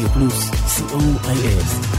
[0.00, 1.96] רדיו פלוס, co.il.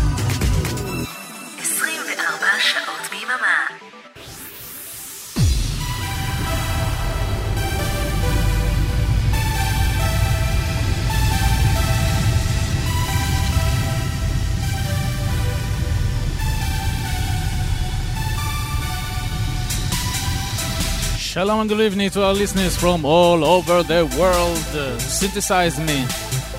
[21.38, 24.58] Shalom and good evening to our listeners from all over the world.
[24.74, 26.04] Uh, synthesize me,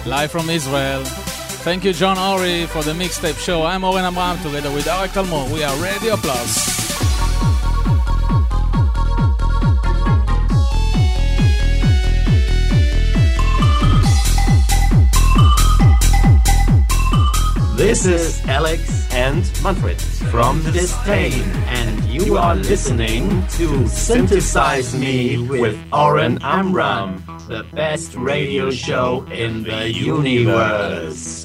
[0.07, 1.03] live from Israel.
[1.64, 3.64] Thank you, John Ori, for the mixtape show.
[3.64, 5.50] I'm Oren Amram together with Arik Talmor.
[5.50, 6.74] We are Radio Plus.
[17.78, 25.80] This is Alex and Manfred from !distain, and you are listening to Synthesize Me with
[25.94, 31.43] Oren Amram, the best radio show in the universe.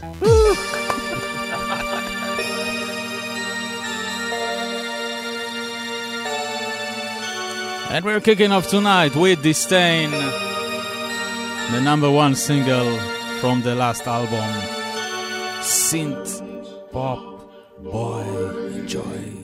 [7.91, 12.99] And we're kicking off tonight with !distain, the number one single
[13.41, 14.49] from the last album,
[15.61, 16.43] Synth
[16.93, 17.51] Pop
[17.83, 18.25] Boy.
[18.75, 19.38] Enjoy.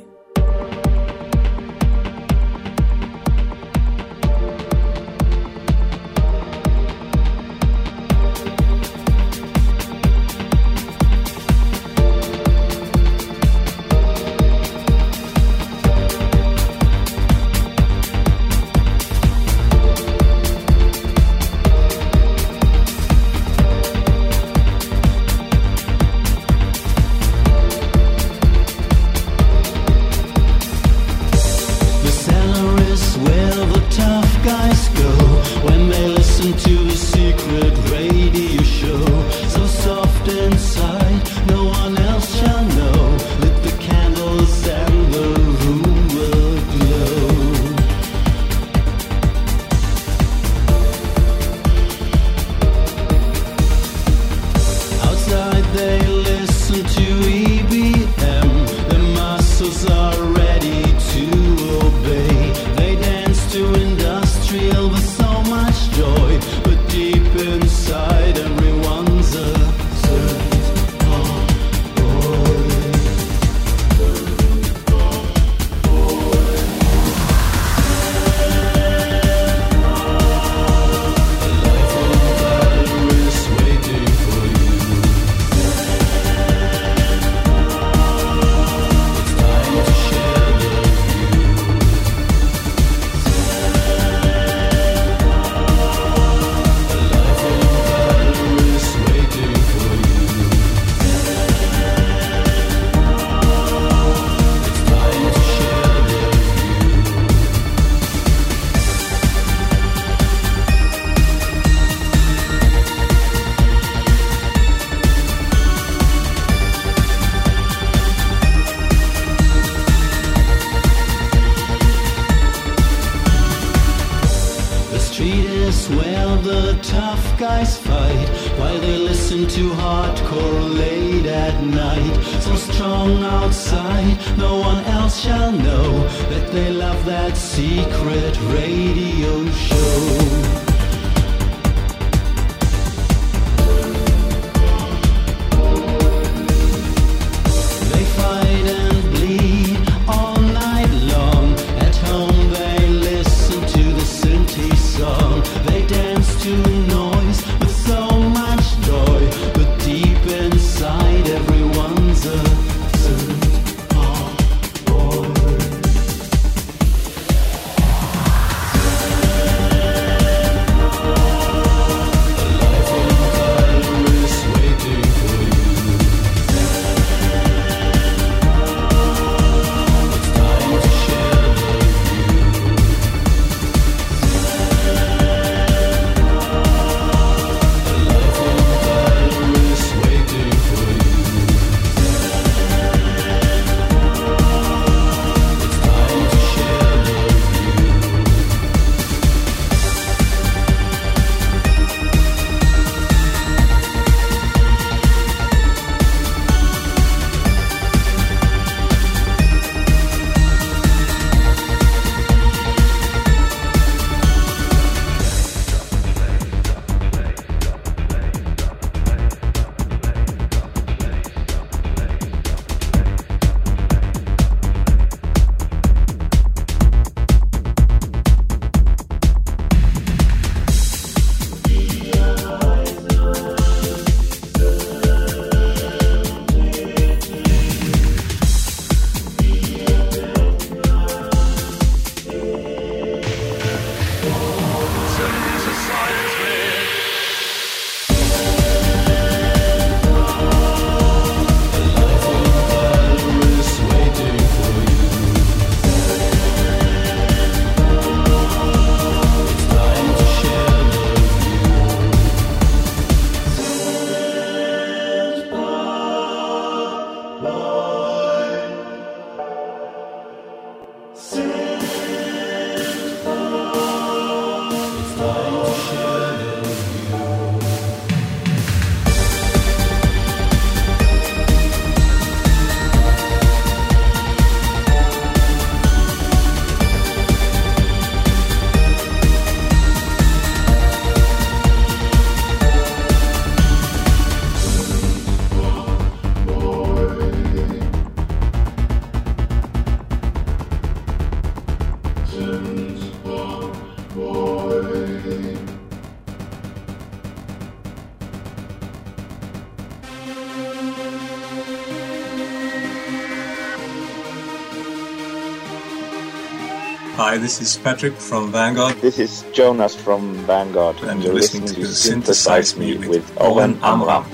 [317.45, 318.97] This is Patrick from Vanguard.
[319.03, 324.25] This is Jonas from Vanguard, and, you're listening, listening to Synthesize Me with Oren Amram.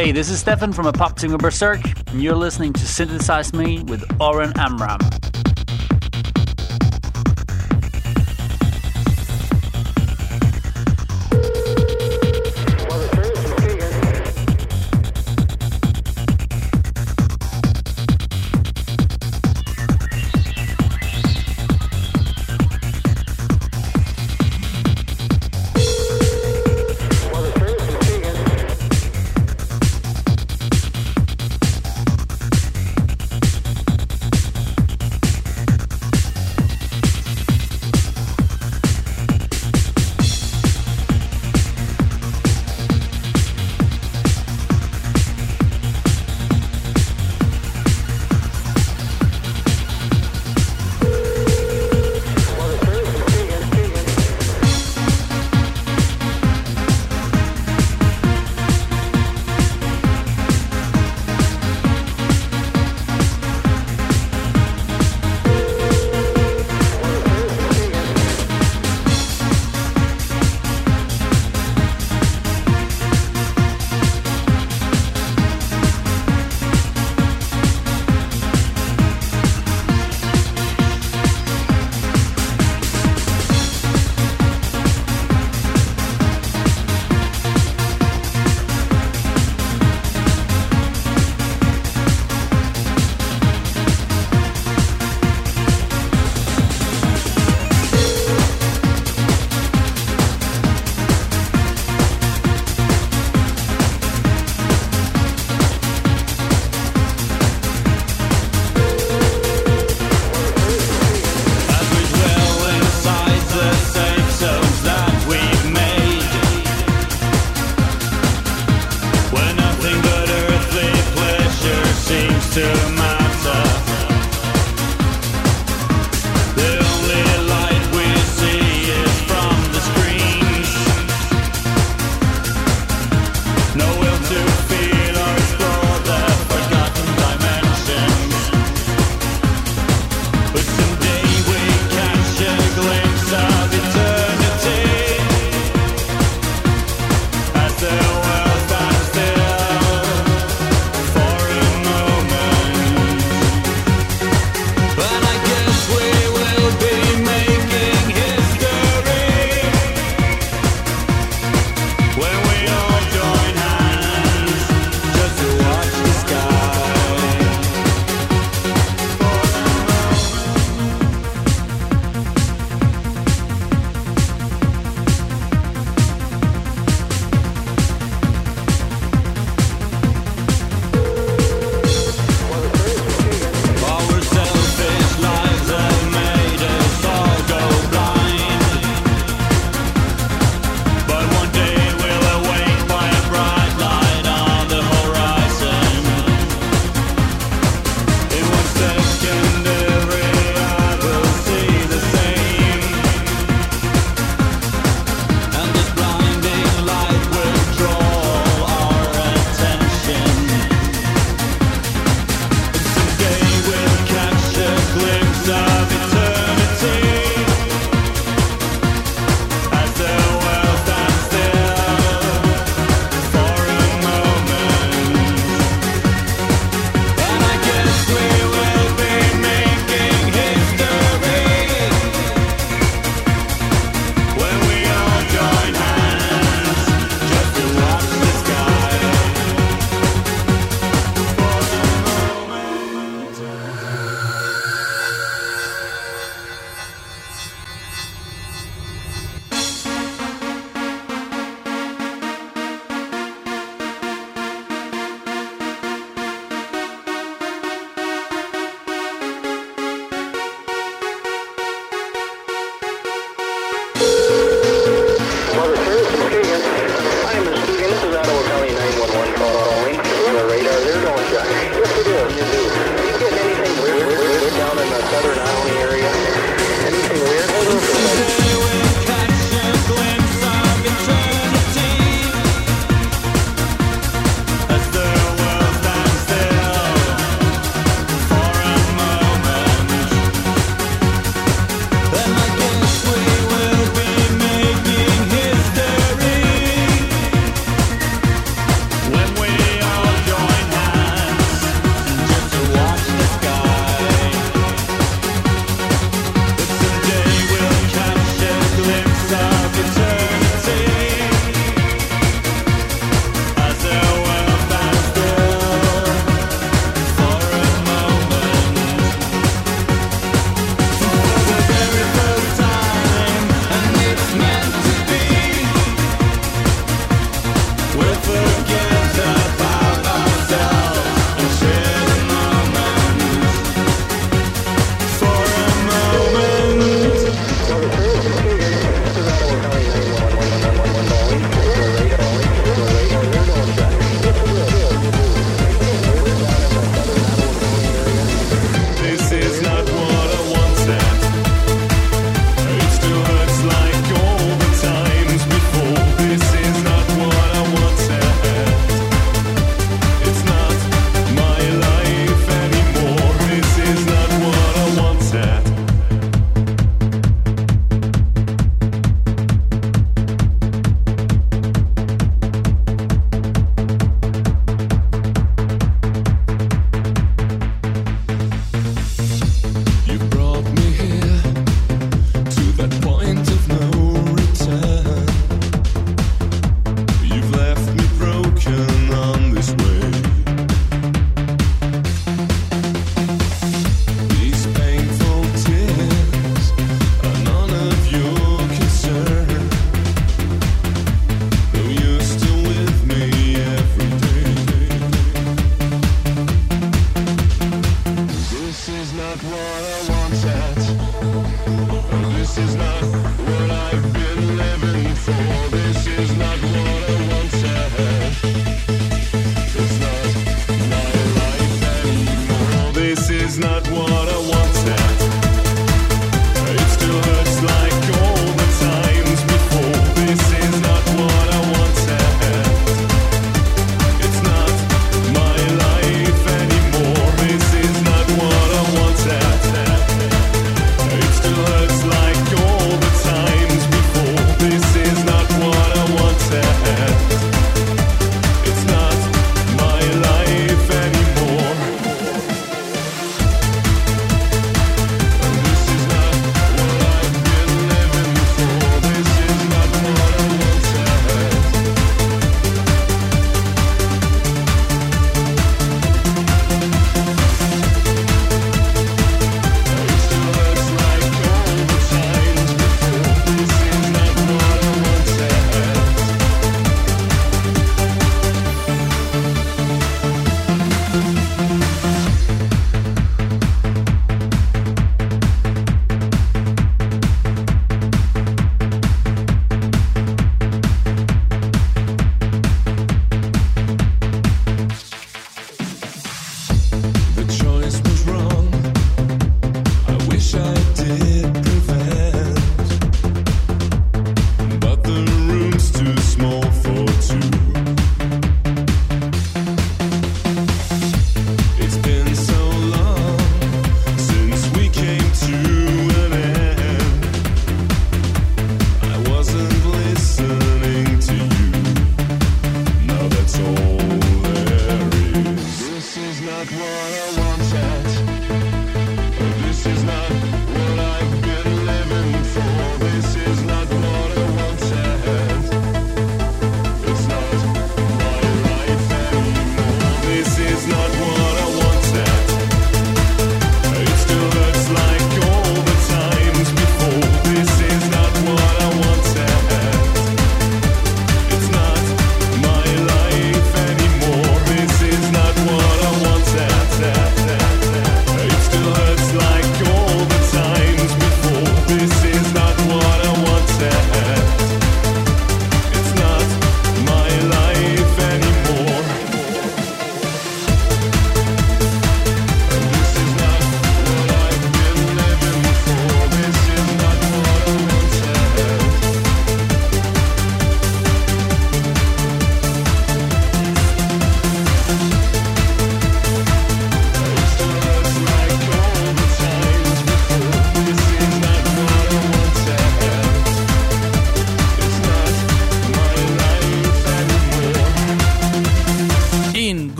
[0.00, 4.50] Hey, this is Stefan from Apoptygma Berzerk, and you're listening to Synthesize Me with Oren
[4.56, 4.98] Amram.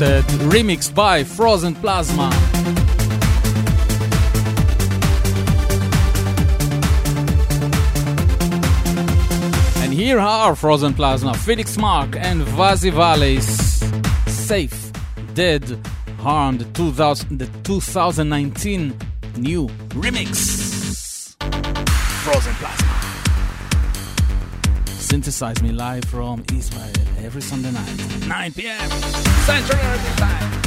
[0.00, 2.30] Wanted, remixed by Frozen Plasma.
[9.82, 13.84] And here are Frozen Plasma, Felix Marc and Vasi Vallis.
[14.26, 14.90] Safe,
[15.34, 15.78] Dead,
[16.20, 18.96] Harmed, 2000, the 2019
[19.36, 20.59] new remix.
[25.20, 28.90] Synthesize me live from Israel every Sunday night, 9 p.m.
[29.44, 30.59] Central European Time.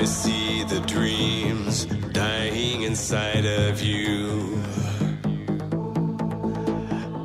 [0.00, 4.58] I see the dreams dying inside of you.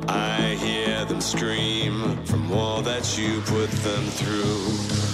[0.06, 5.05] I hear them scream from all that you put them through.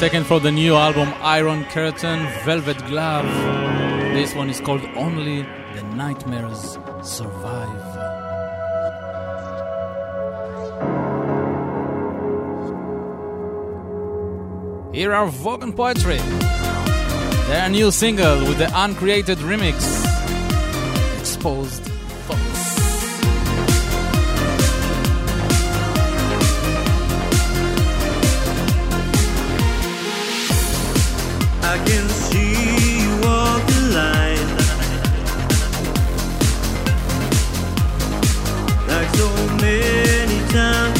[0.00, 3.24] taken from the new album Iron Curtain, Velvet Glove.
[4.12, 5.42] This one is called Only
[5.74, 7.82] the Nightmares Survive.
[14.94, 16.18] Here are Vogon Poetry,
[17.48, 20.04] their new single with the uncreated remix,
[21.18, 21.85] Exposed.
[40.56, 40.95] time.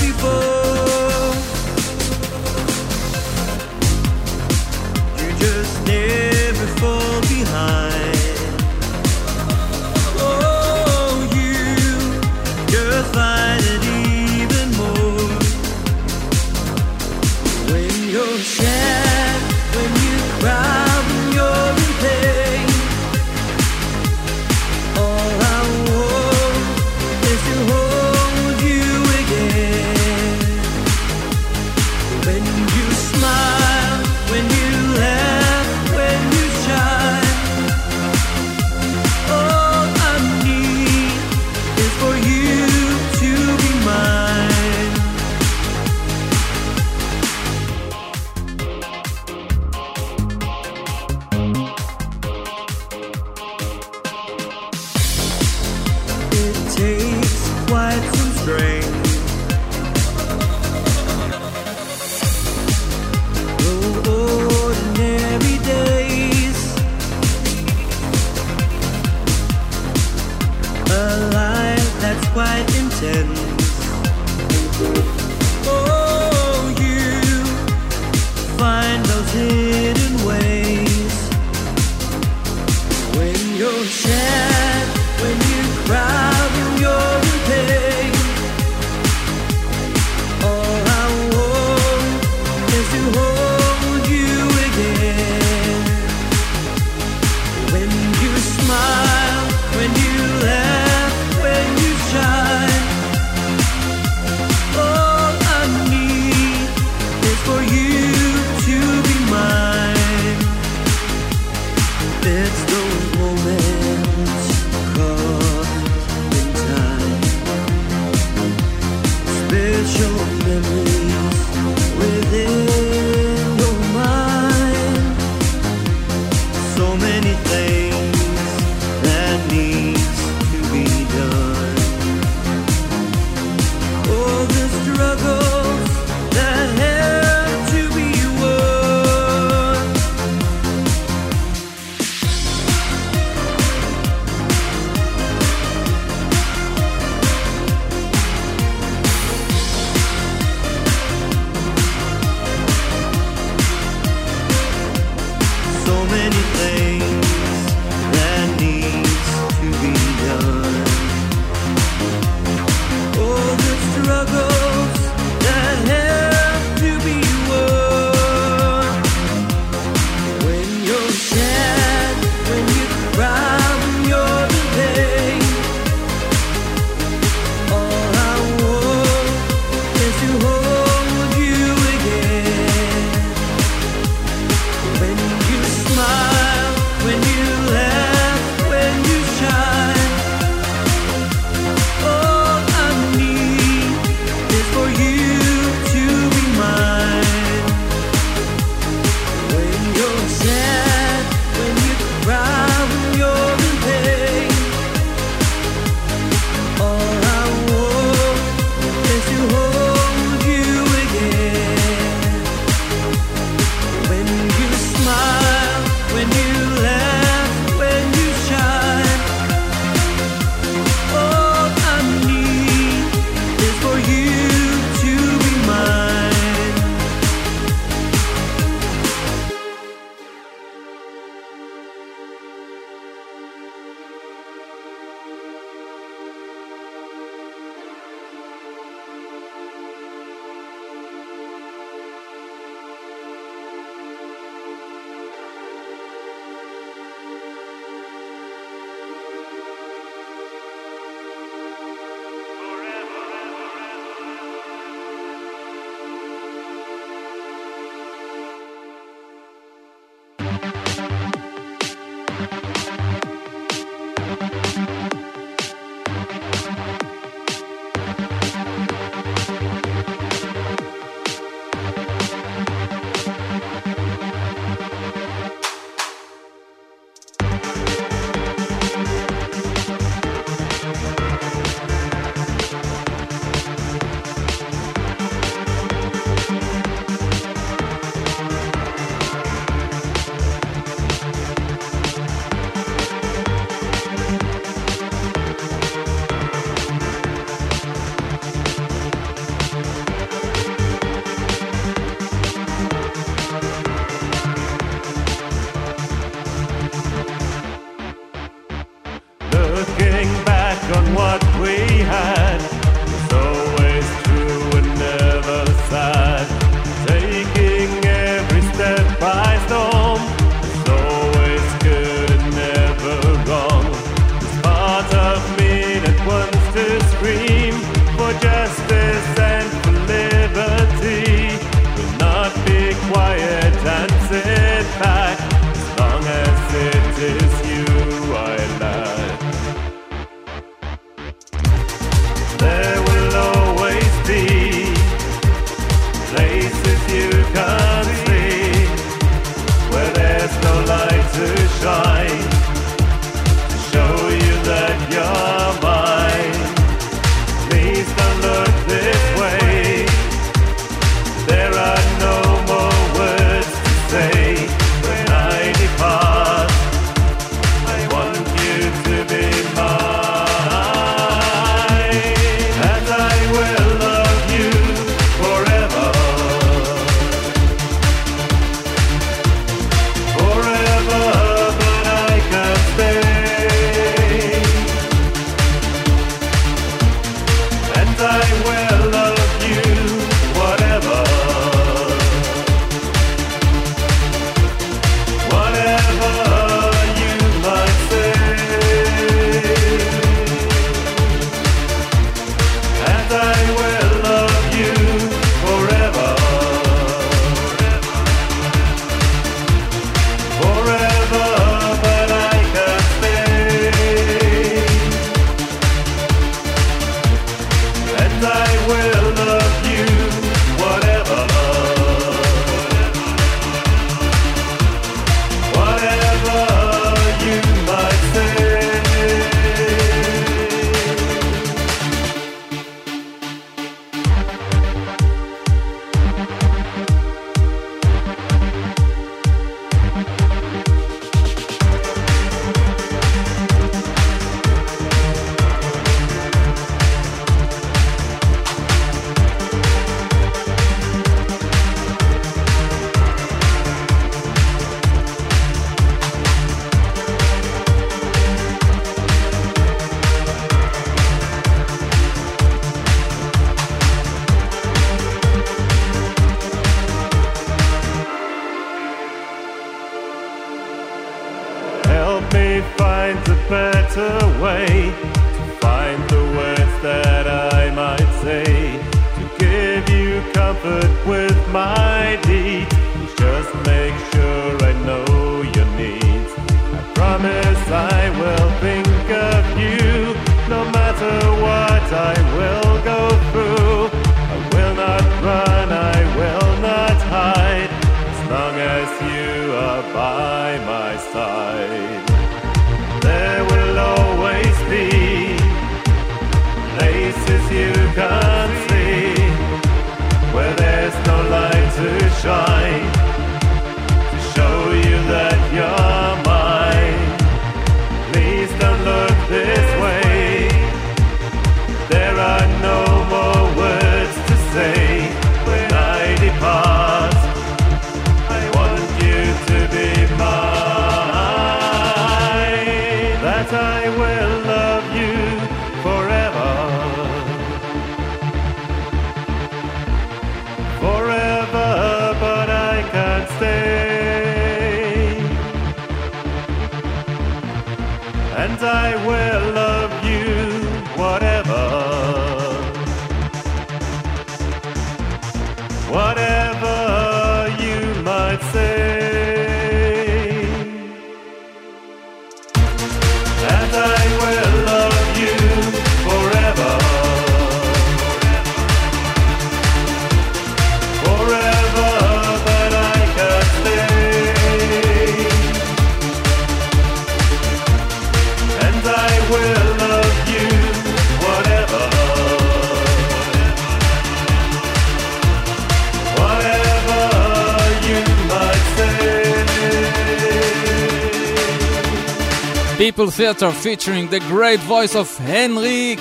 [593.17, 596.19] People Theatre featuring the great voice of Henrik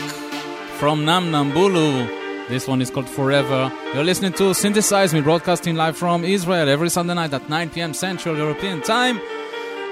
[0.80, 2.48] from Namnambulu.
[2.48, 3.70] This one is called Forever.
[3.94, 7.94] You're listening to Synthesize Me broadcasting live from Israel every Sunday night at 9 p.m.
[7.94, 9.20] Central European Time.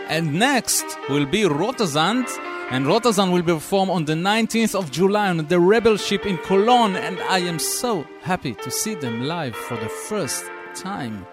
[0.07, 2.25] And next will be Rotersand.
[2.71, 6.95] And Rotersand will perform on the 19th of July on the Rebel Ship in Cologne.
[6.95, 11.27] And I am so happy to see them live for the first time.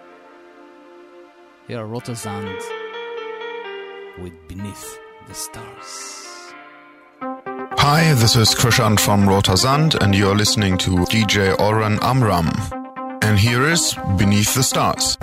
[1.65, 2.61] Here are Rotersand
[4.21, 6.53] with Beneath the Stars.
[7.79, 12.49] Hi, this is Krischan from Rotersand, and you're listening to DJ Oren Amram.
[13.21, 15.17] And here is Beneath the Stars.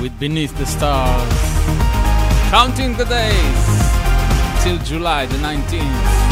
[0.00, 1.32] With Beneath the Stars.
[2.50, 6.30] Counting the days till July the 19th.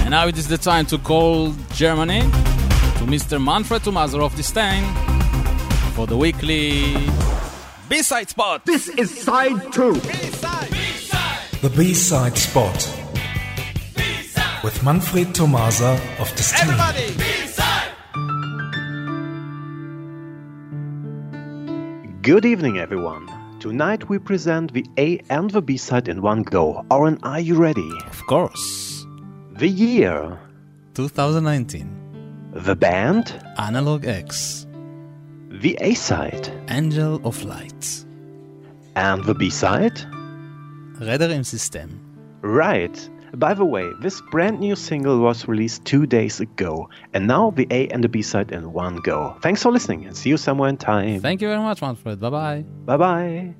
[0.00, 3.42] And now it is the time to call Germany to Mr.
[3.42, 5.09] Manfred Thomaser of distain
[5.90, 6.94] for the weekly
[7.88, 8.64] B-side spot.
[8.66, 9.94] This is side two.
[9.94, 10.70] b-side
[11.62, 12.96] The B-side spot.
[14.62, 17.06] With Manfred Thomaser of the Everybody.
[17.16, 17.92] B-side.
[22.22, 23.28] Good evening, everyone.
[23.58, 26.84] Tonight we present the A and the B side in one go.
[26.90, 27.90] Oren, are you ready?
[28.06, 29.04] Of course.
[29.52, 30.38] The year,
[30.94, 31.96] 2019.
[32.52, 34.66] the band, Analog X.
[35.60, 38.04] the A side, Angel of Light.
[38.96, 40.00] and the B side?
[40.98, 41.88] Räder im System.
[42.42, 43.08] Right.
[43.34, 47.66] By the way, this brand new single was released two days ago, and now the
[47.70, 49.36] A and the B side in one go.
[49.40, 51.20] Thanks for listening and see you somewhere in time.
[51.20, 52.18] Thank you very much, Manfred.
[52.18, 52.64] Bye bye.
[52.84, 53.54] Bye bye.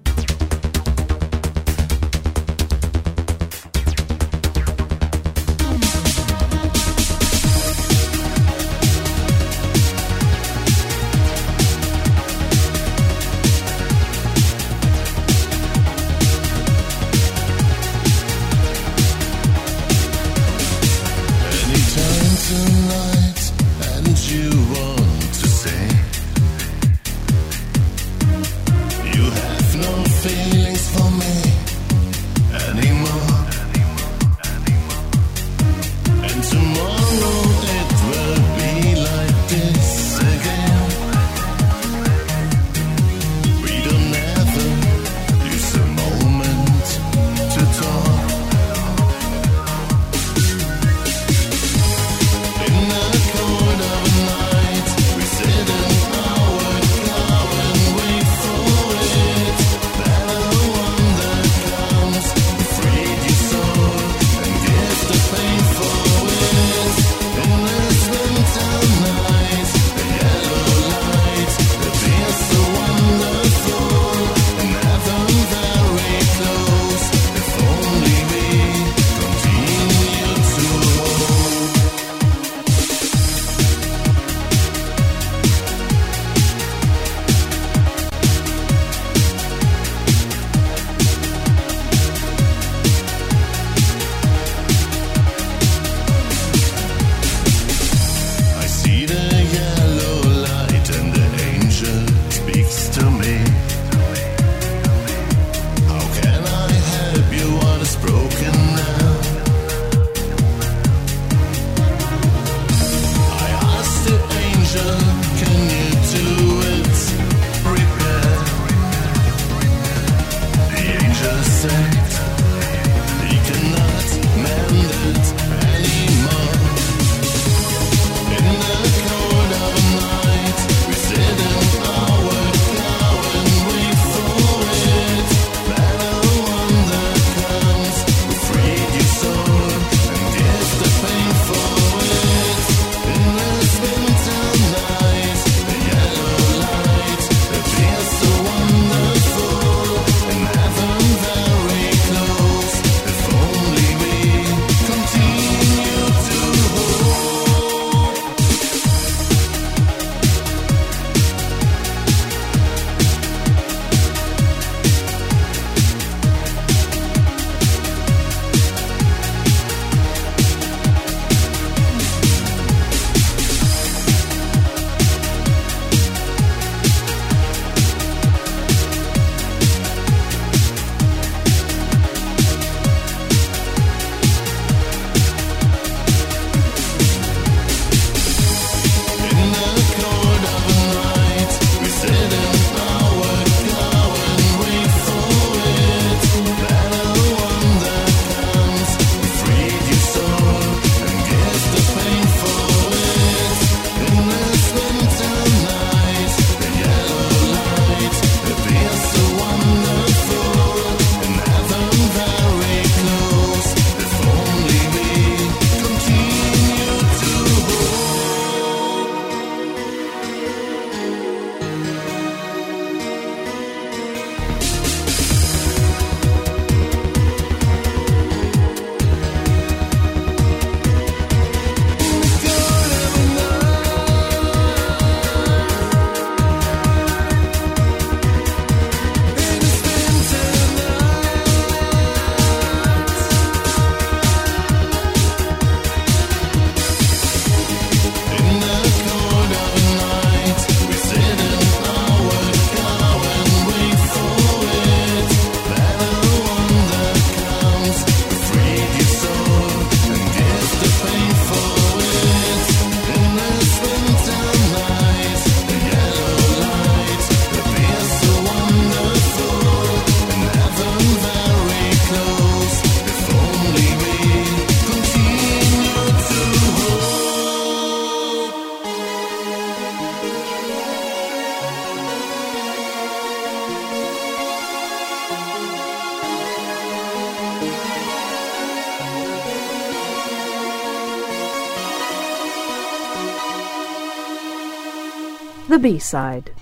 [295.80, 296.52] B-side.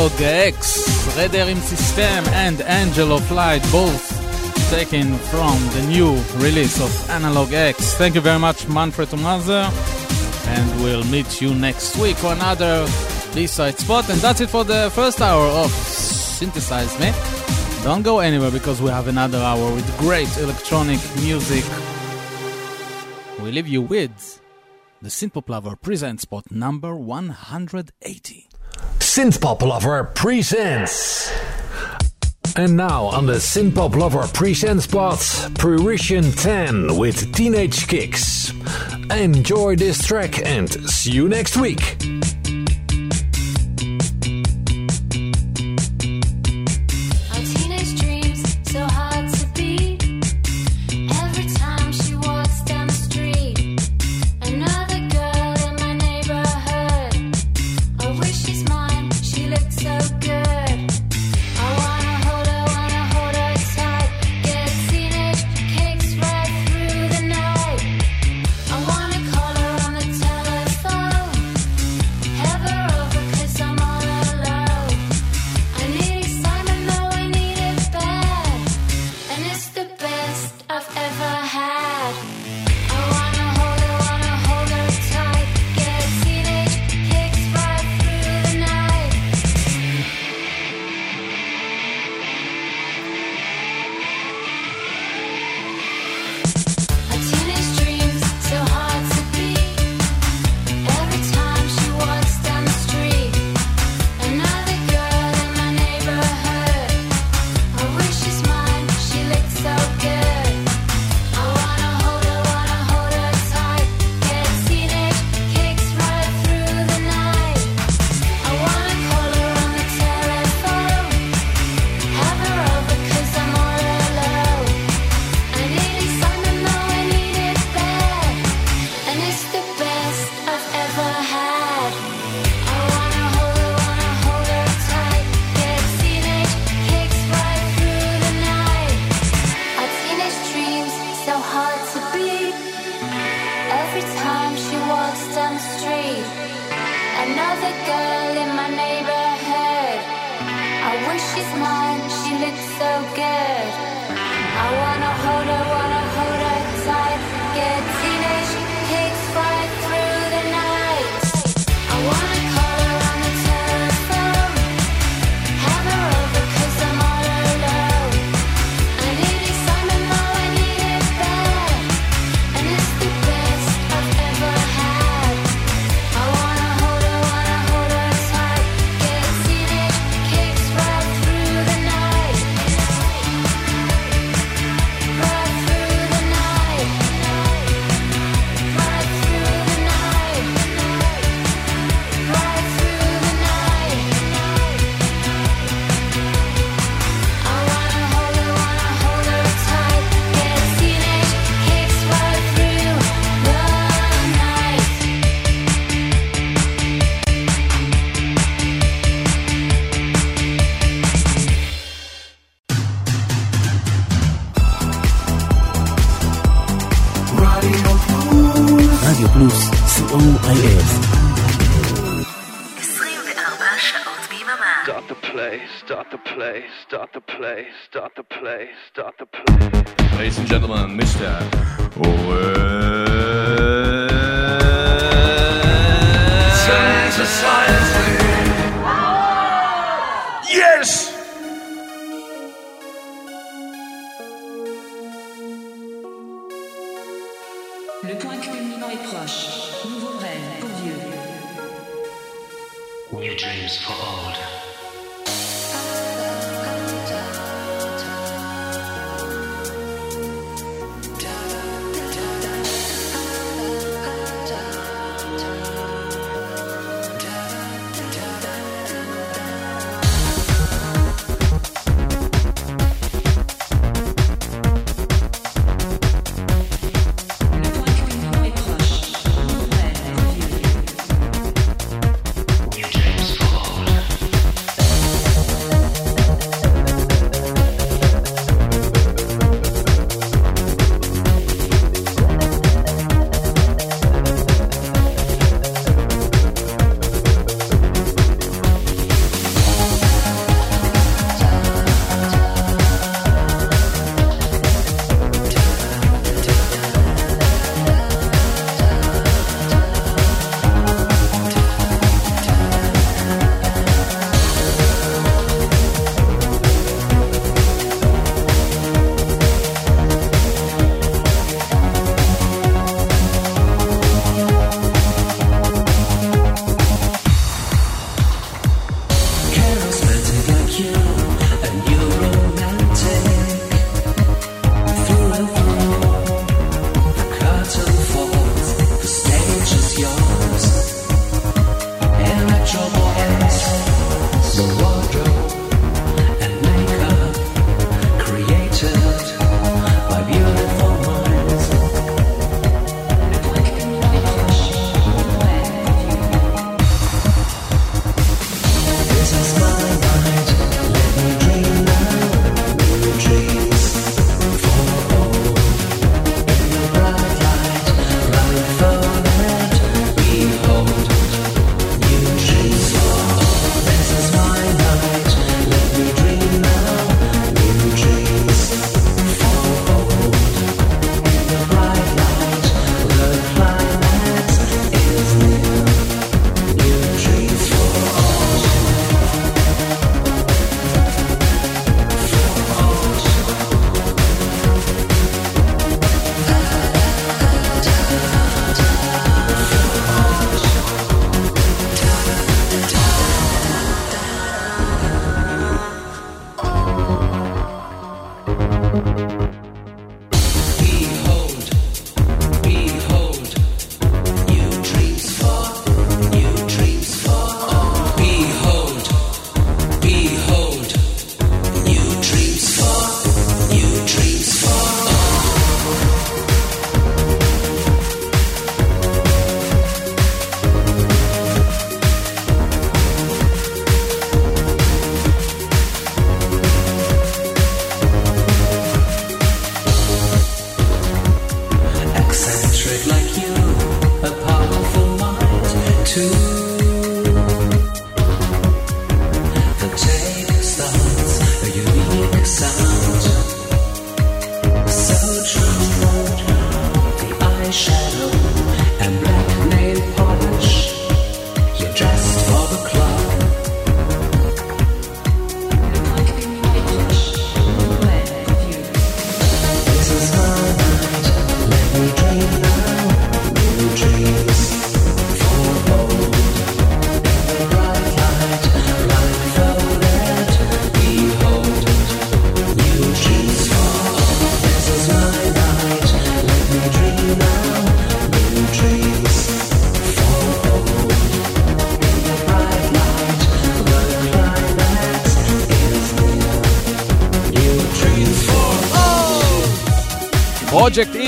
[0.00, 4.02] Analogue-X, Red Redder System, and Angel of Light, both
[4.70, 7.96] taken from the new release of Analogue-X.
[7.98, 9.68] Thank you very much, Manfred Thomaser,
[10.46, 12.86] and we'll meet you next week for another
[13.34, 14.08] B-side spot.
[14.08, 17.12] And that's it for the first hour of Synthesize Me.
[17.84, 21.64] Don't go anywhere because we have another hour with great electronic music.
[23.42, 24.40] We leave you with
[25.02, 28.39] the Synthpop Lover presents spot number 180.
[29.12, 31.32] Synthpop Lover presents.
[32.54, 35.18] And now on the Synthpop Lover presents spot,
[35.58, 38.52] Prurition 10 with Teenage Kicks.
[39.10, 41.96] Enjoy this track and see you next week.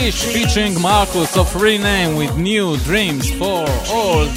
[0.02, 4.30] Ish featuring Marcus of Rename with New Dreams for Old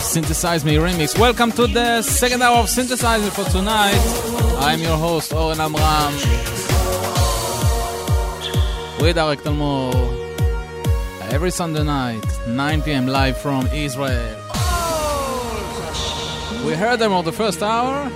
[0.00, 1.16] Synthesize Me remix.
[1.16, 3.94] Welcome to the second hour of Synthesizer for tonight.
[4.58, 6.12] I'm your host Oren Amram
[9.00, 9.94] with Eric Talmor
[11.30, 13.06] every Sunday night, 9 p.m.
[13.06, 14.36] live from Israel.
[16.66, 18.10] We heard them on the first hour.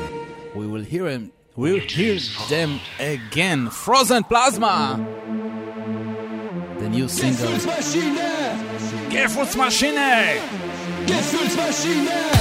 [0.57, 1.31] We will hear them.
[1.55, 3.71] We'll hear them again.
[3.71, 5.18] Frozen Plasma.
[7.09, 7.37] neue Single.
[7.37, 8.31] Gefühlsmaschine!
[9.11, 10.41] Gefühlsmaschine!
[11.07, 12.38] Gefühlsmaschine!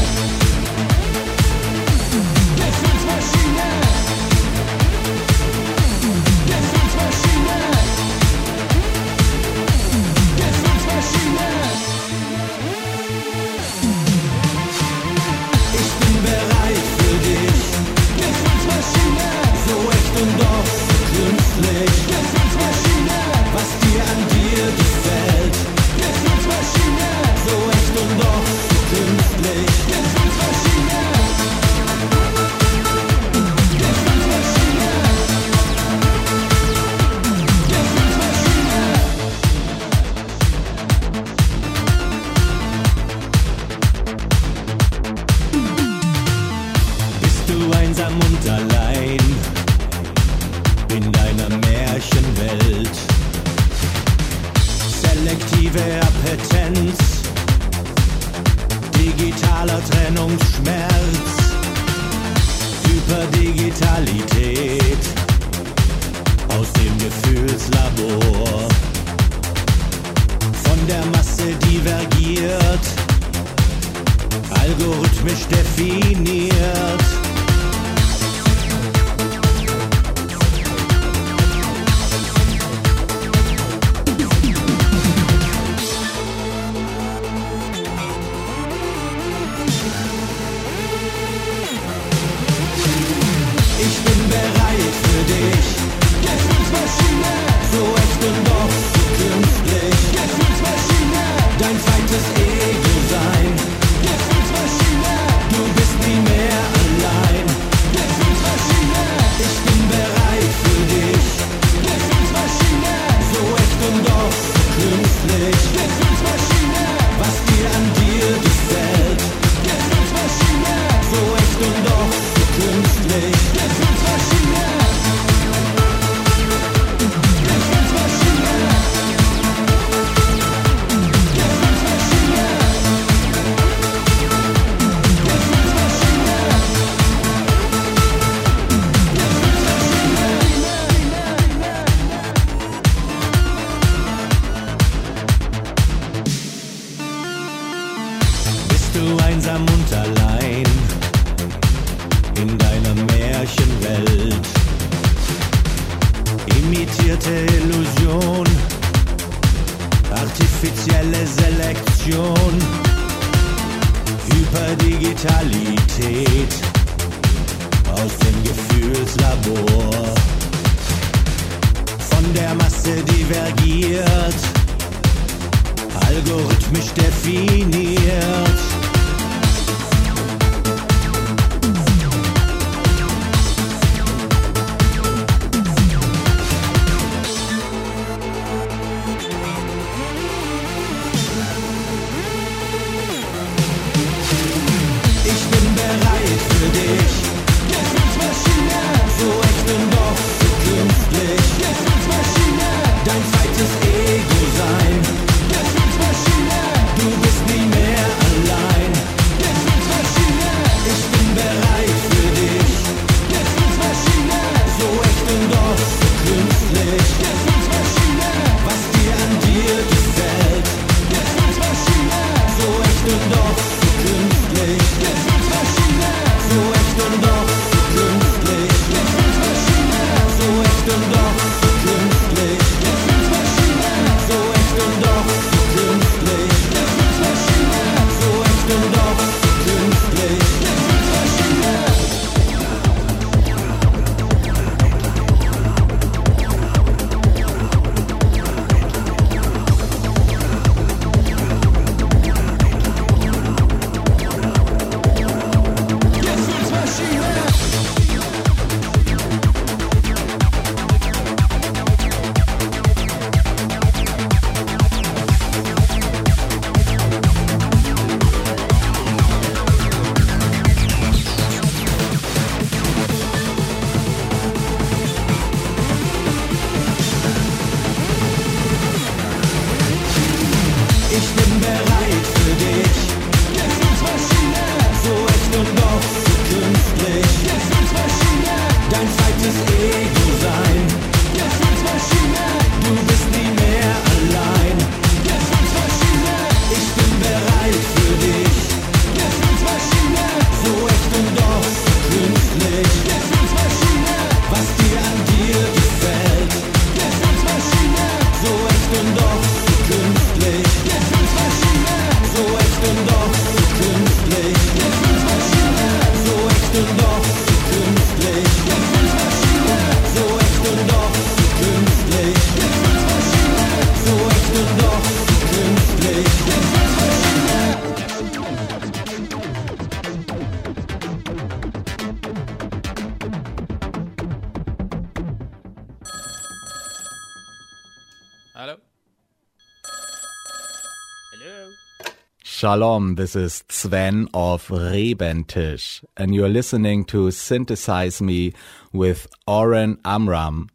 [342.67, 348.51] Shalom, this is Sven of Rebentisch, and you're listening to Synthesize Me
[348.91, 350.69] with Oren Amram.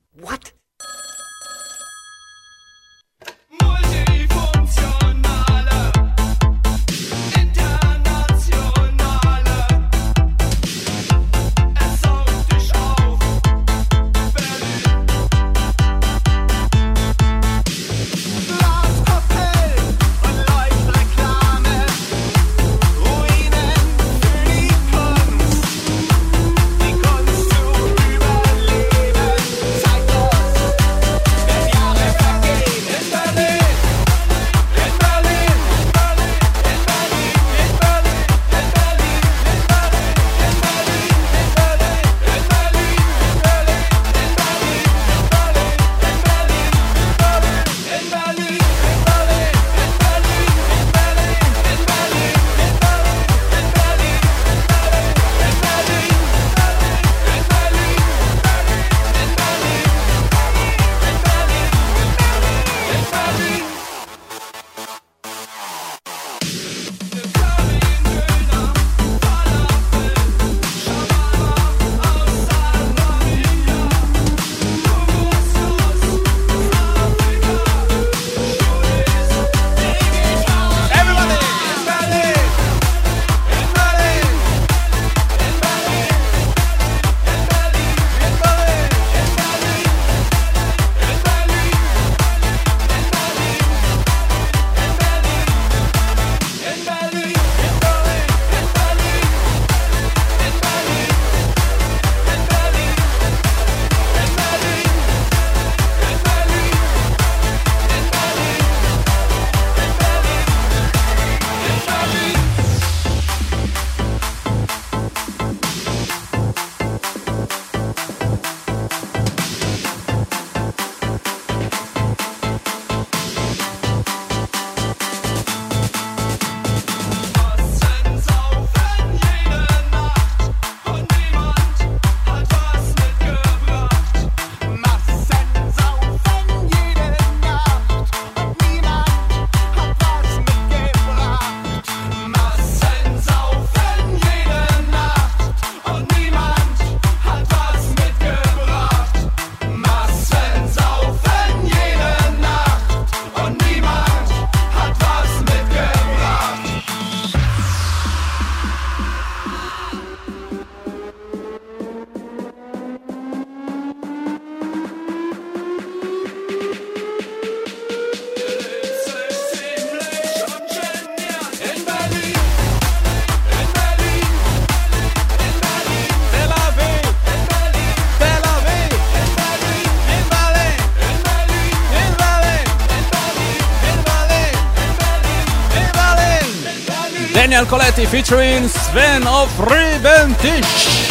[187.73, 191.09] Daniel Coletti featuring Sven of Rebentisch.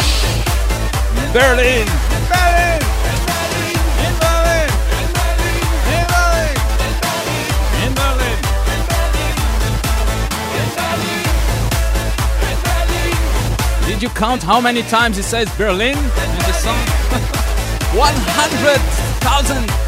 [1.32, 1.86] Berlin.
[2.28, 2.80] Berlin.
[3.98, 4.70] In Berlin.
[5.92, 6.54] In Berlin.
[7.82, 8.38] In Berlin.
[13.86, 16.78] Did you count how many times it says Berlin in the song?
[17.94, 19.81] 100,000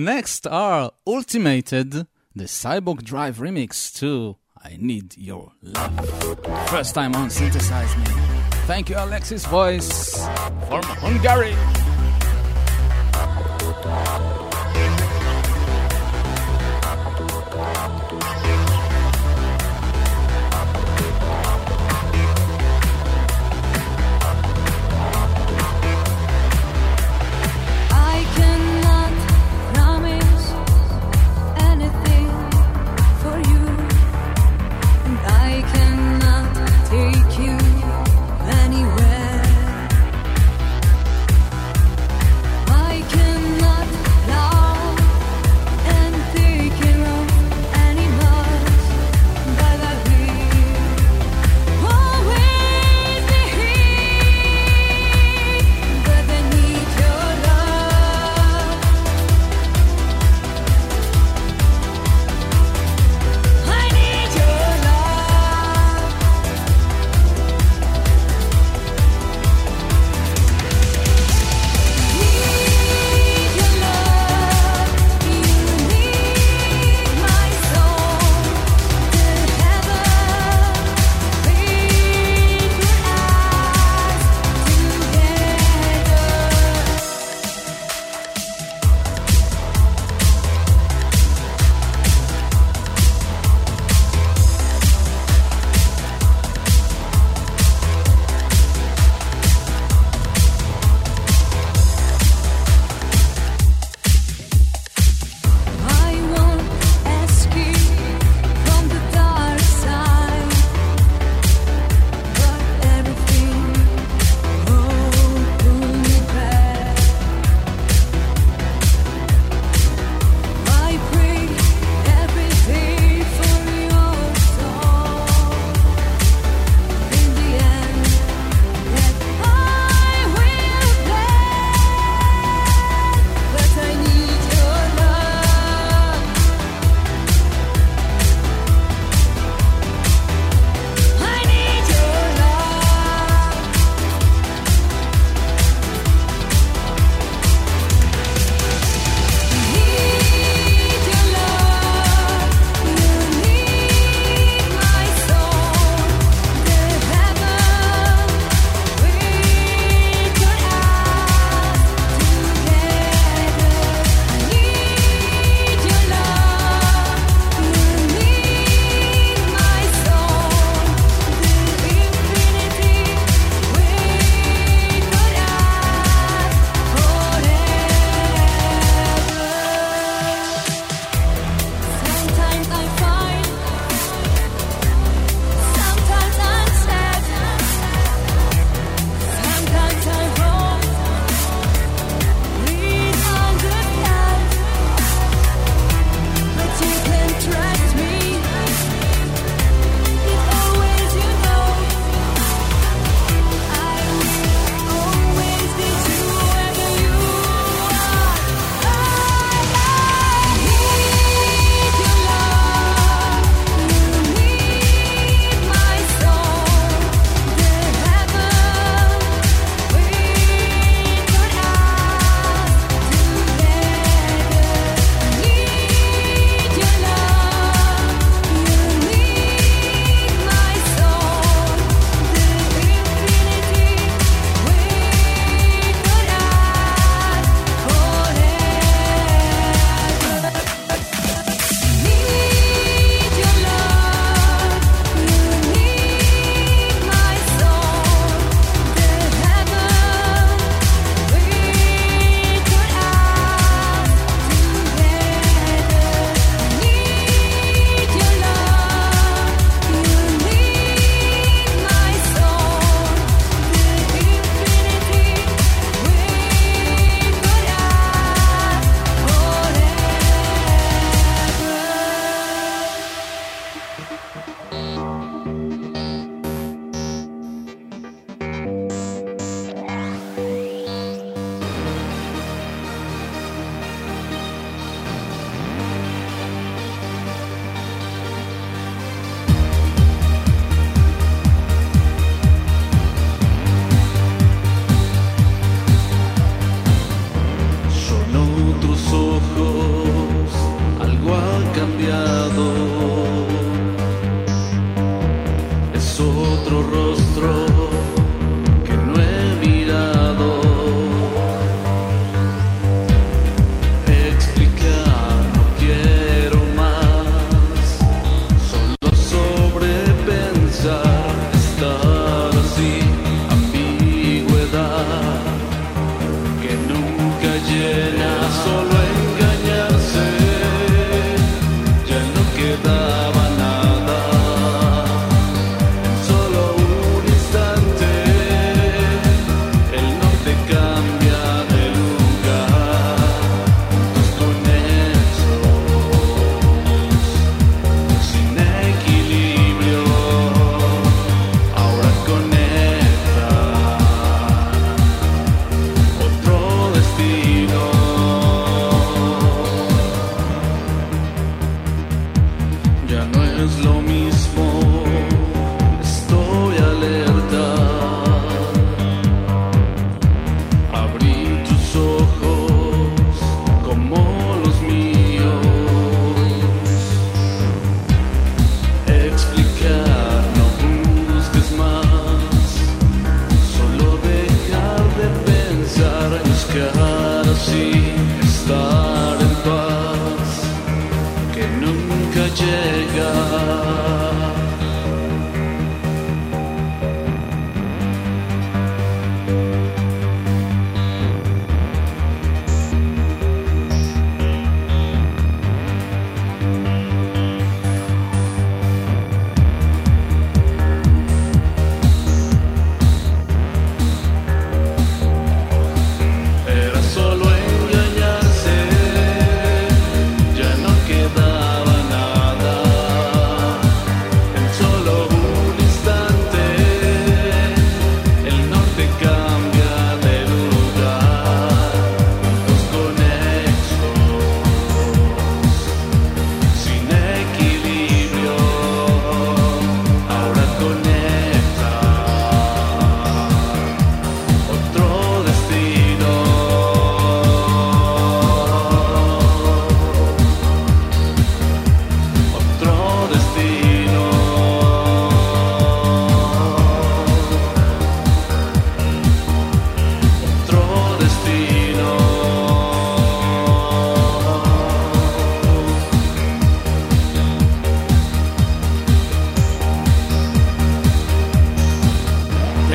[0.00, 1.92] Next are Ultimated,
[2.34, 6.70] the Cyborg Drive remix to I Need Your Love.
[6.70, 8.04] First time on Synthesize Me.
[8.66, 10.16] Thank you, Alexis Voice
[10.68, 11.54] from Hungary.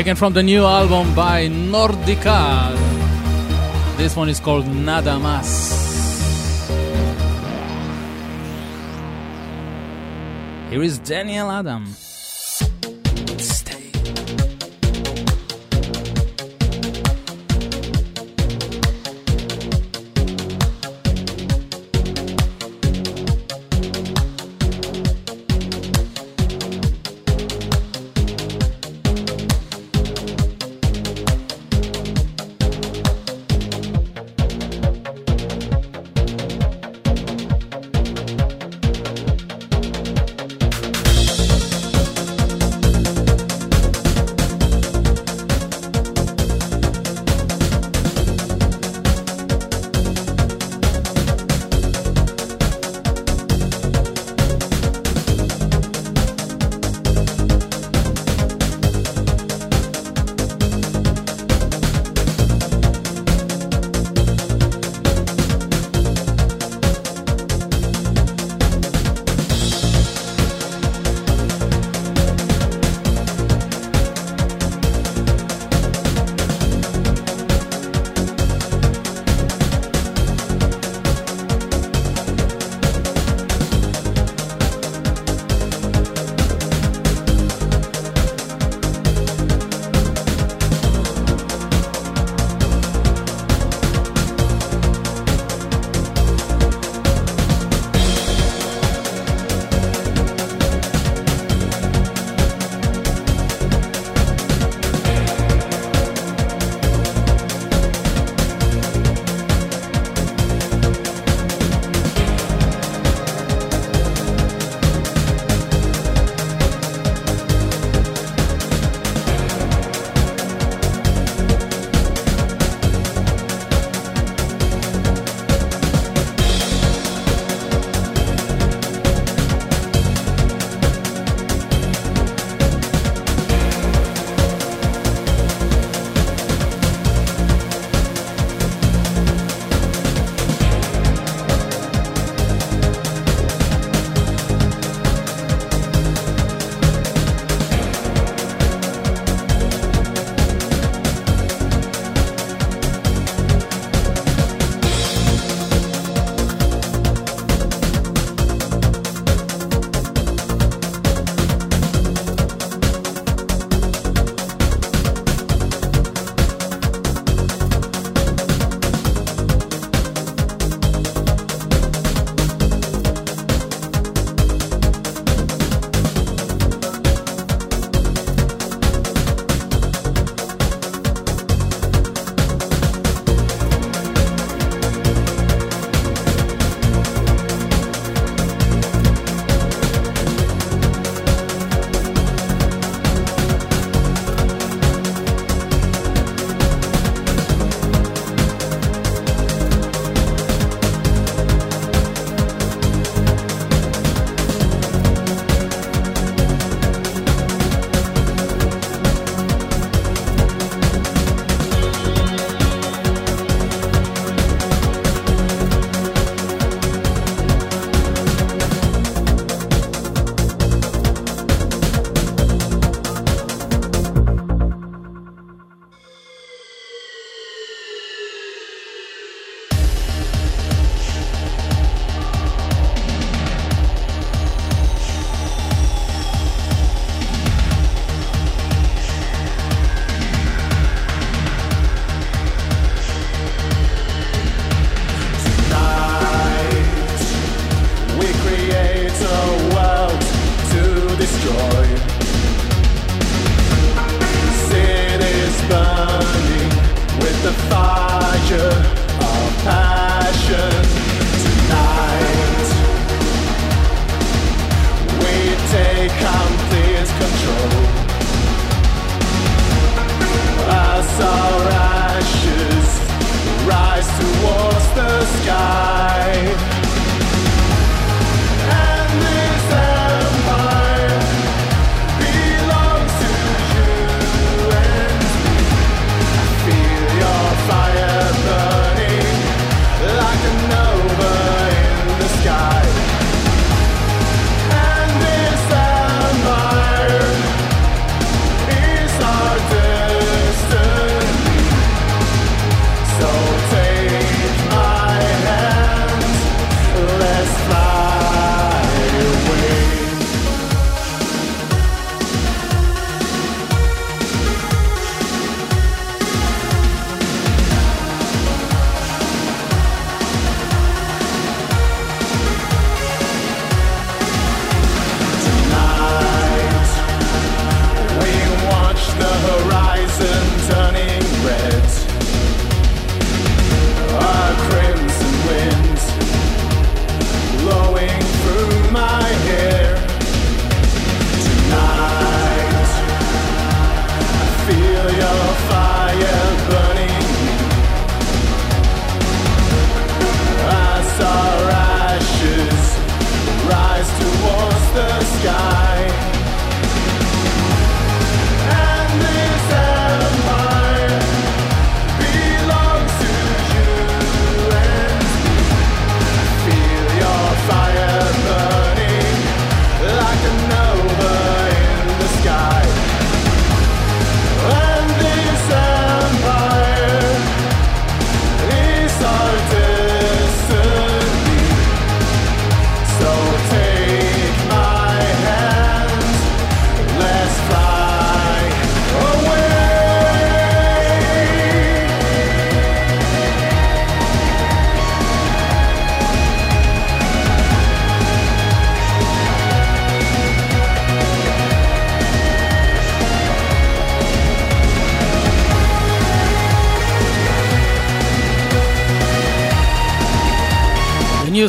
[0.05, 2.77] taken from the new album by Nordica.
[3.97, 5.49] This one is called Nada Más.
[10.69, 11.87] Here is Daniel Adam.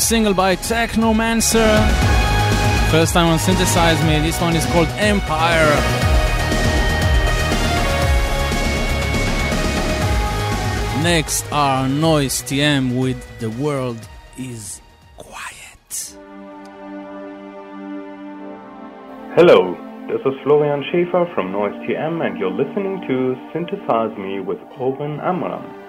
[0.07, 1.67] single by Technomancer.
[2.93, 5.75] First time on Synthesize Me, this one is called Empire.
[11.03, 13.99] Next are Noise TM with The World
[14.39, 14.81] is
[15.17, 16.17] Quiet.
[19.35, 19.75] Hello,
[20.07, 25.19] this is Florian Schäfer from Noise TM, and you're listening to Synthesize Me with Oren
[25.19, 25.86] Amram.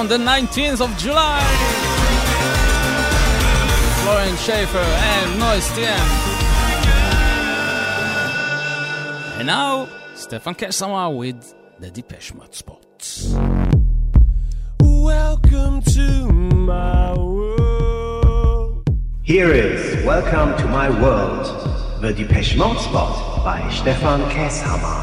[0.00, 1.42] On the 19th of July.
[4.02, 6.06] Florian Schaefer and Noise TM.
[9.38, 13.34] And now, Stefan Kesama with the Depeche Mode spots.
[14.80, 18.88] Welcome to my world.
[19.22, 21.44] Here is Welcome to My World,
[22.00, 24.99] the Depeche Mode spot by Stefan Kesshammer.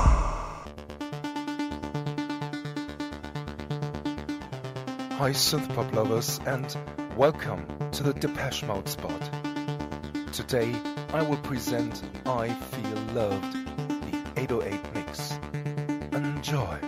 [5.28, 6.74] Hi, synthpop lovers, and
[7.18, 9.30] welcome to the Depeche Mode spot.
[10.32, 10.74] Today,
[11.12, 13.52] I will present I Feel Loved,
[14.06, 15.38] the 808 mix.
[16.14, 16.80] Enjoy.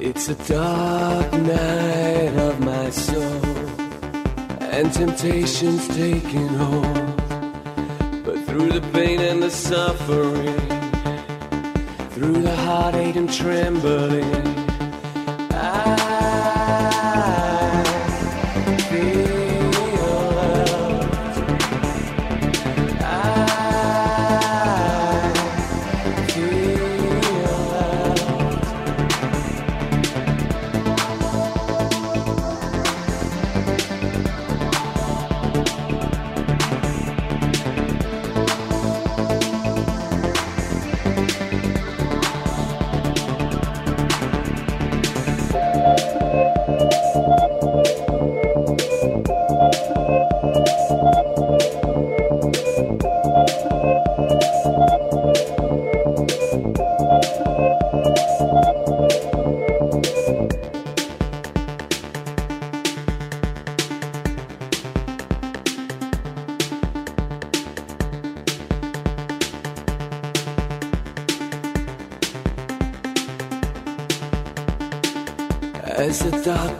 [0.00, 3.33] It's a dark night of my soul,
[4.74, 7.16] and temptation's taking hold.
[8.24, 10.58] But through the pain and the suffering,
[12.10, 14.53] through the heartache and trembling,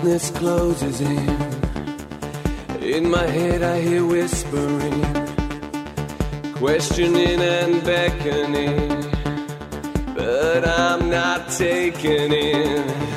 [0.04, 1.28] darkness closes in,
[2.82, 5.02] in my head I hear whispering,
[6.56, 9.10] questioning and beckoning,
[10.14, 13.13] but I'm not taking in.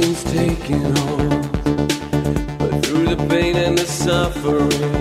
[0.00, 1.52] Taking hold.
[2.58, 4.99] But through the pain and the suffering,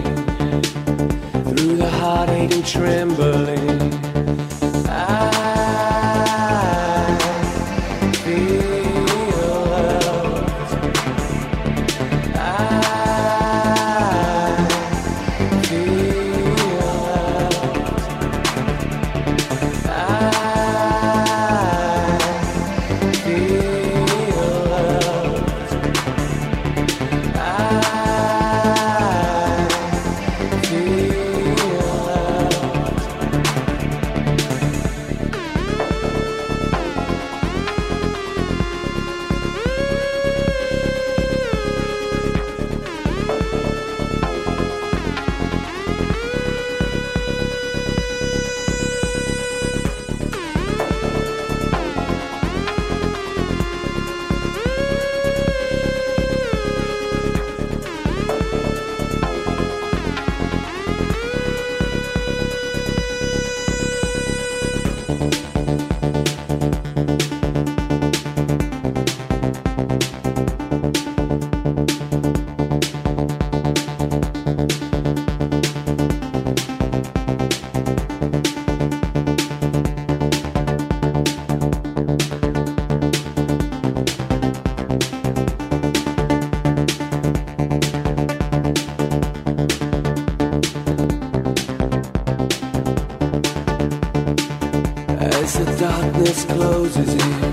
[95.50, 97.44] as the darkness closes in.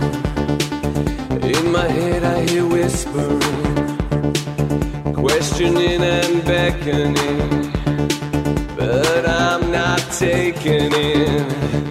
[1.42, 3.40] In my head, I hear whispering,
[5.14, 7.72] questioning and beckoning.
[8.76, 11.85] But I'm not taken in.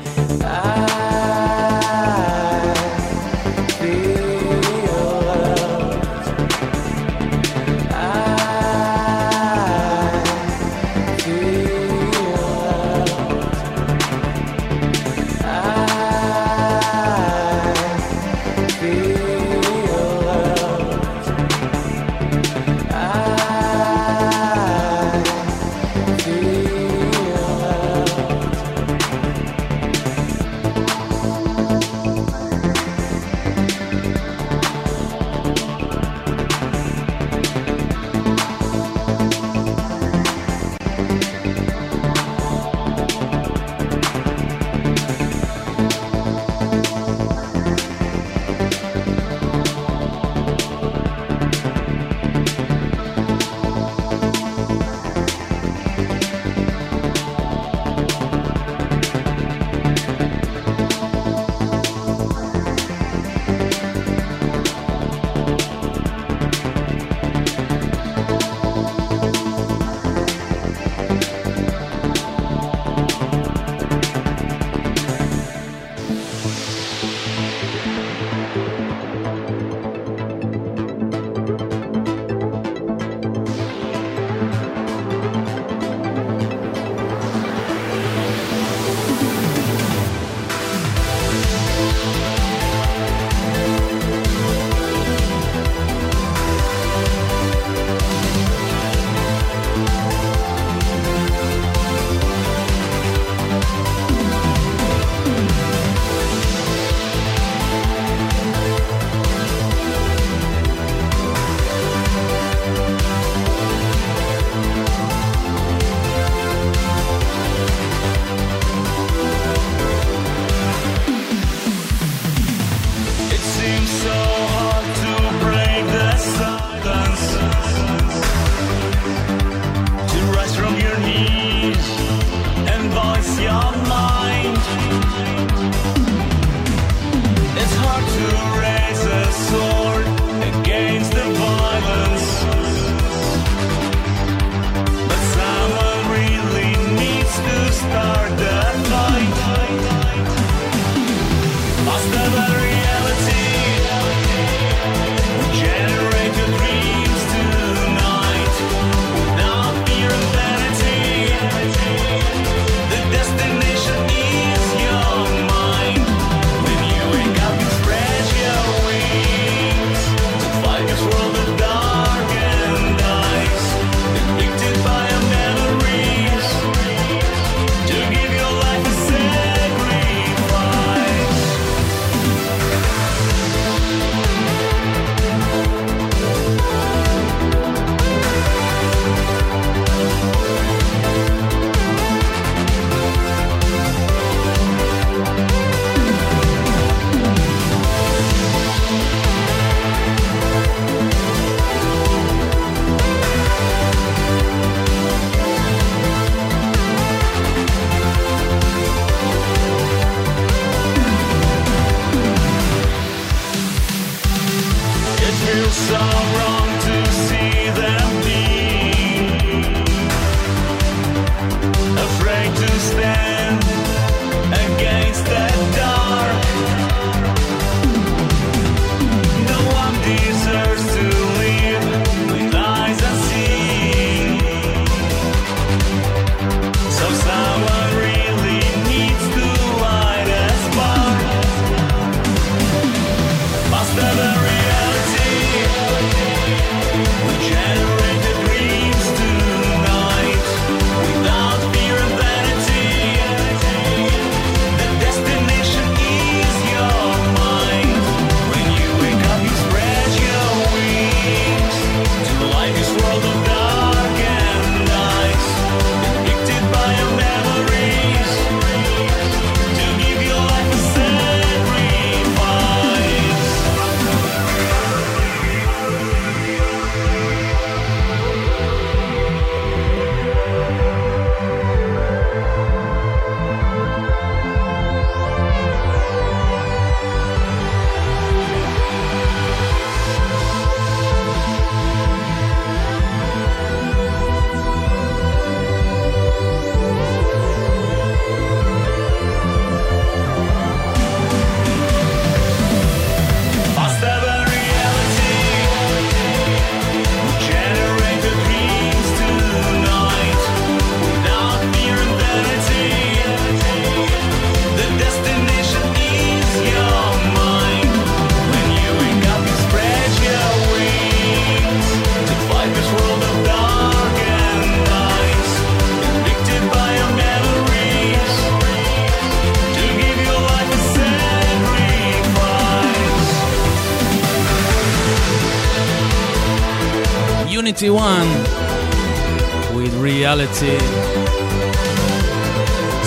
[215.88, 216.25] song.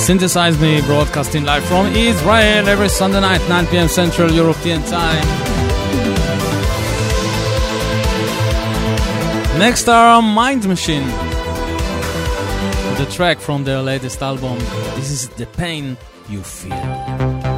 [0.08, 3.88] Synthesize Me, broadcasting live from Israel every Sunday night, 9 p.m.
[3.88, 5.26] Central European Time.
[9.58, 11.06] Next are Mind Machine
[12.96, 14.58] the track from their latest album.
[14.96, 15.98] This is The Pain
[16.30, 17.57] You Feel.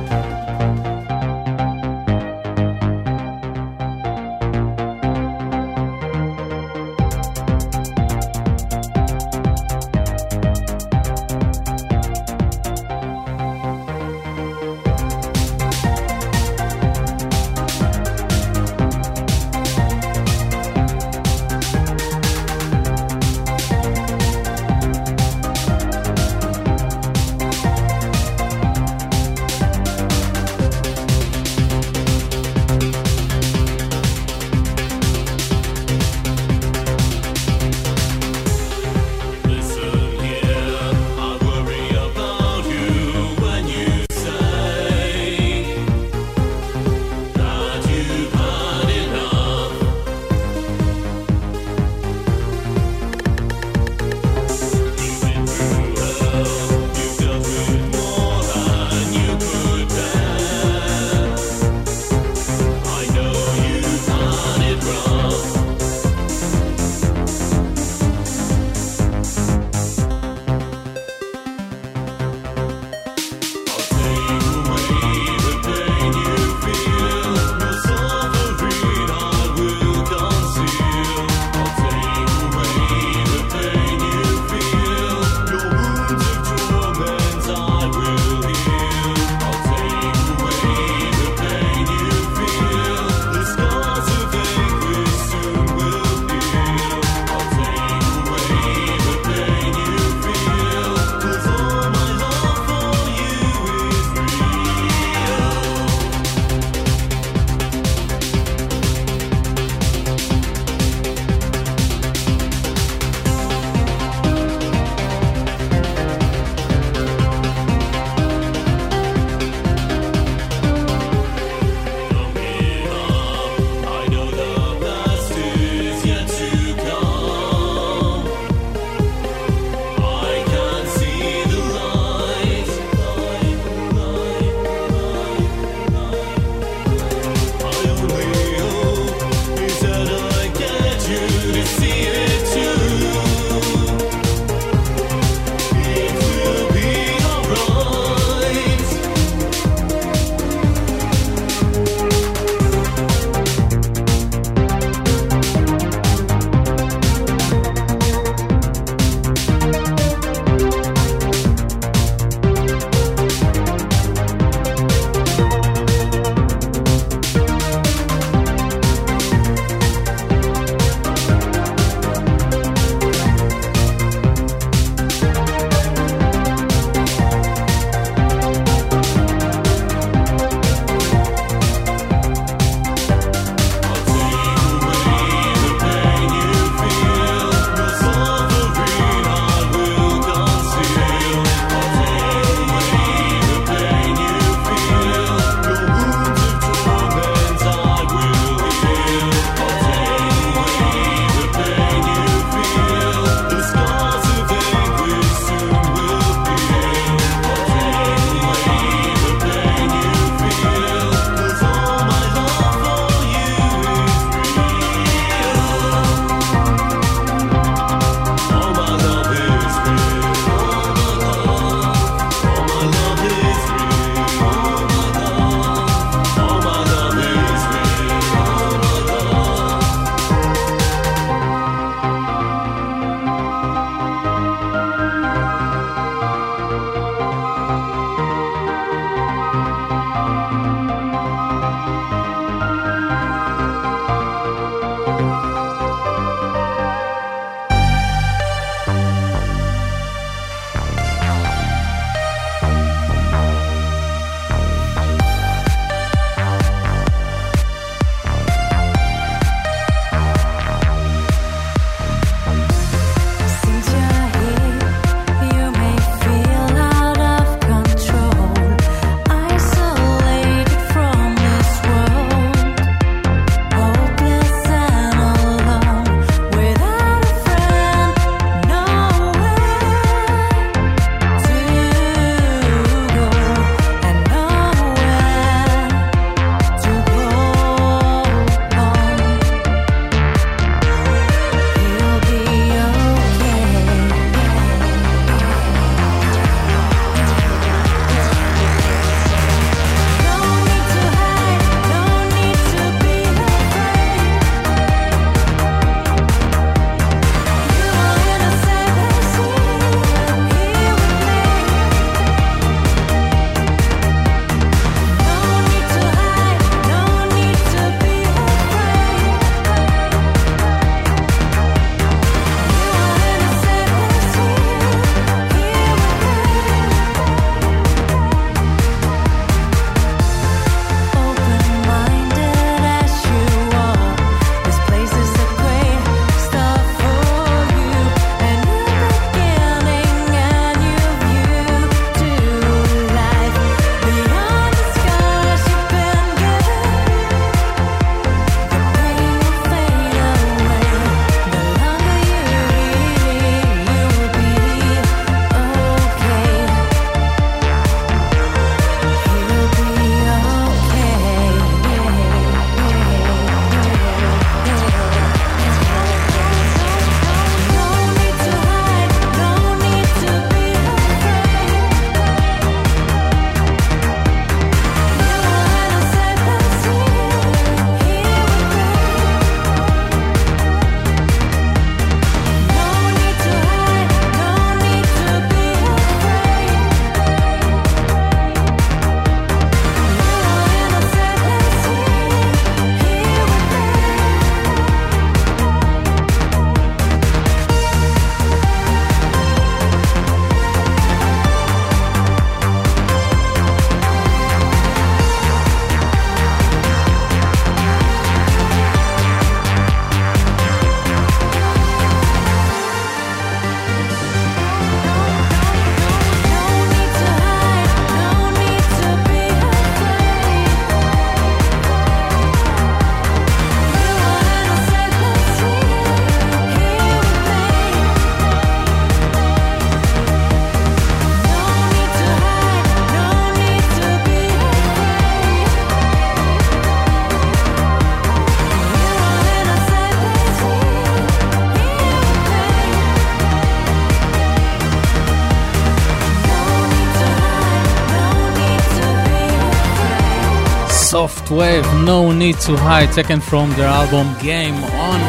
[451.51, 455.21] Wave, No Need to Hide, taken from their album Game On.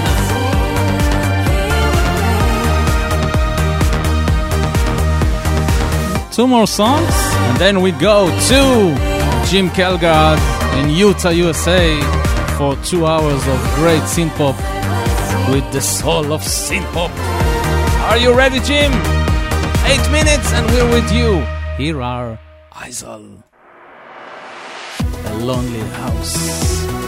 [6.31, 7.13] Two more songs,
[7.47, 8.95] and then we go to
[9.49, 10.39] Jim Kelgard
[10.79, 11.99] in Utah, USA,
[12.57, 14.55] for two hours of great synth-pop
[15.51, 17.11] with the soul of synth-pop.
[18.09, 18.91] Are you ready, Jim?
[19.85, 21.43] Eight minutes, and we're with you.
[21.77, 22.39] Here are
[22.71, 23.43] Isol,
[25.41, 27.00] Lonely House.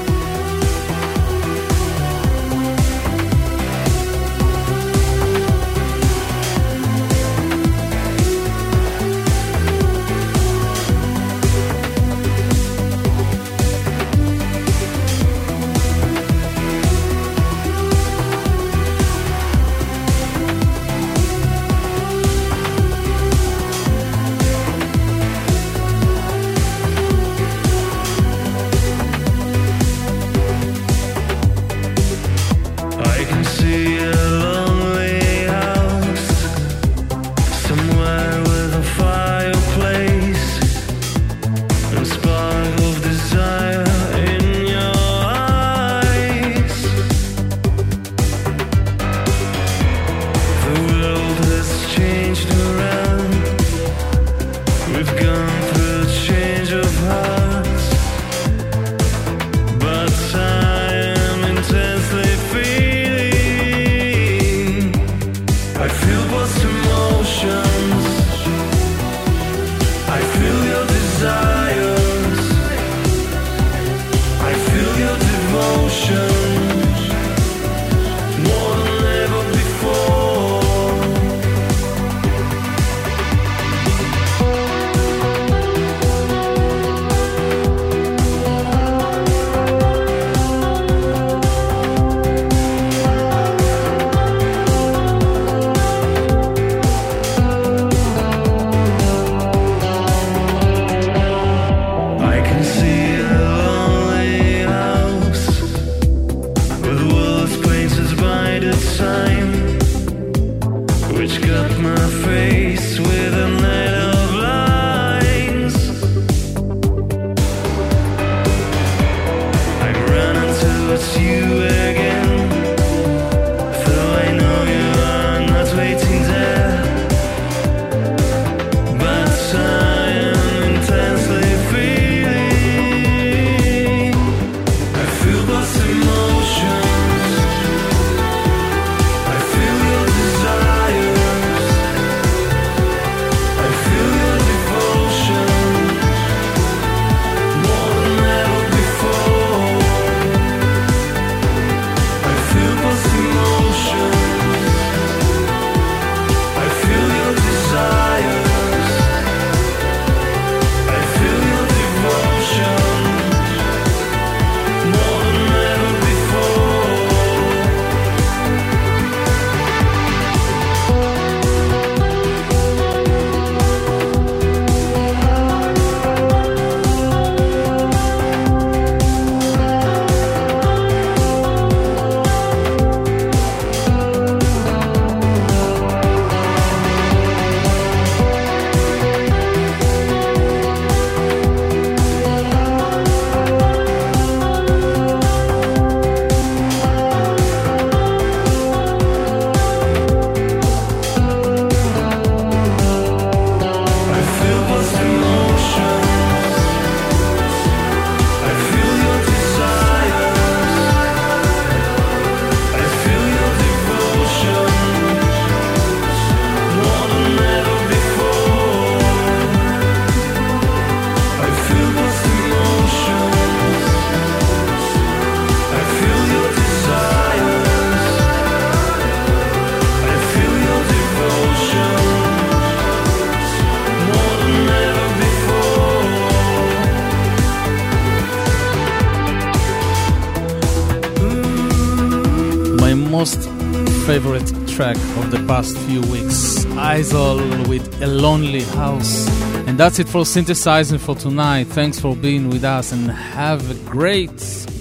[244.76, 249.28] Track of the past few weeks, Isol with A Lonely House.
[249.68, 251.68] And that's it for Synthesize Me for tonight.
[251.68, 254.32] Thanks for being with us and have a great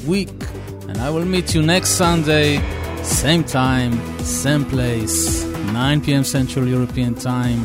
[0.06, 0.30] week.
[0.88, 2.56] And I will meet you next Sunday,
[3.02, 6.24] same time, same place, 9 p.m.
[6.24, 7.60] Central European Time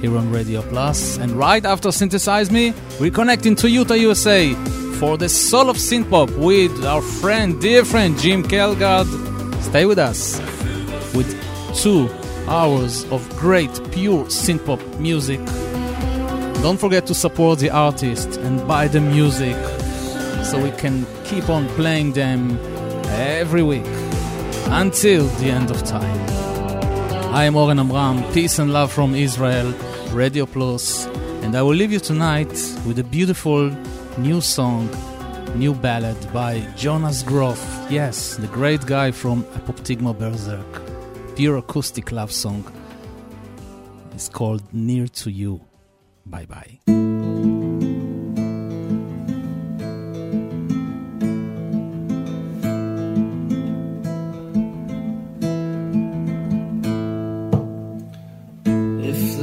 [0.00, 1.18] here on Radio Plus.
[1.18, 4.54] And right after Synthesize Me, we're connecting to Utah, USA
[5.00, 9.08] for the soul of synthpop with our friend, dear friend Jim Kelgard.
[9.60, 10.53] Stay with us
[11.84, 12.08] two
[12.48, 15.38] hours of great, pure synthpop music.
[16.62, 19.54] Don't forget to support the artist and buy the music
[20.46, 22.58] so we can keep on playing them
[23.08, 23.84] every week
[24.68, 26.18] until the end of time.
[27.34, 29.70] I am Oren Amram, peace and love from Israel,
[30.12, 31.04] Radio Plus,
[31.42, 32.54] and I will leave you tonight
[32.86, 33.70] with a beautiful
[34.16, 34.88] new song,
[35.54, 37.92] new ballad by Jonas Groth.
[37.92, 40.83] Yes, the great guy from Apoptygma Berzerk.
[41.36, 42.64] Pure acoustic love song.
[44.12, 45.60] It's called Near to You.
[46.24, 46.78] Bye bye.
[59.02, 59.38] If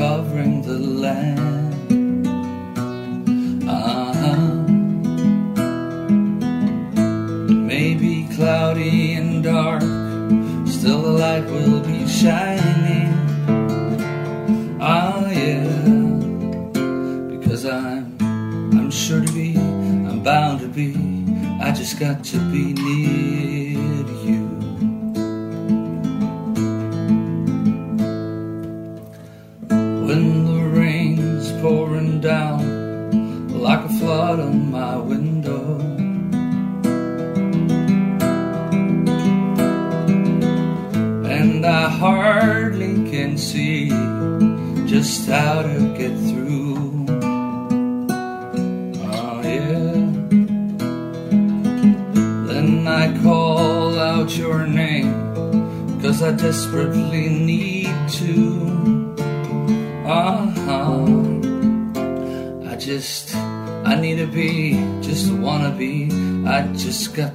[0.00, 1.74] covering the land.
[3.68, 4.64] Uh-huh.
[7.50, 9.82] It may be cloudy and dark,
[10.66, 13.12] still the light will be shining.
[14.80, 15.68] Ah, yeah.
[17.32, 18.16] Because I'm,
[18.78, 20.96] I'm sure to be, I'm bound to be.
[21.60, 23.49] I just got to be near
[45.30, 47.06] how to get through.
[48.98, 49.92] Oh, yeah.
[52.48, 55.14] Then I call out your name,
[56.02, 59.14] cause I desperately need to.
[60.04, 61.06] Uh huh.
[62.68, 66.10] I just, I need to be, just wanna be.
[66.44, 67.32] I just got